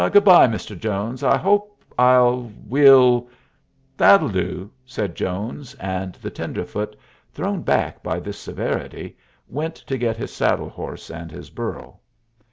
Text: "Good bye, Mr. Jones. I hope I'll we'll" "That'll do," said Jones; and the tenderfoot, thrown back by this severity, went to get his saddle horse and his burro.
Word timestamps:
"Good 0.11 0.23
bye, 0.23 0.47
Mr. 0.47 0.75
Jones. 0.75 1.21
I 1.21 1.37
hope 1.37 1.83
I'll 1.95 2.51
we'll" 2.65 3.29
"That'll 3.97 4.29
do," 4.29 4.71
said 4.83 5.13
Jones; 5.13 5.75
and 5.75 6.15
the 6.15 6.31
tenderfoot, 6.31 6.95
thrown 7.31 7.61
back 7.61 8.01
by 8.01 8.19
this 8.19 8.39
severity, 8.39 9.15
went 9.47 9.75
to 9.75 9.99
get 9.99 10.17
his 10.17 10.33
saddle 10.33 10.69
horse 10.69 11.11
and 11.11 11.29
his 11.31 11.51
burro. 11.51 11.99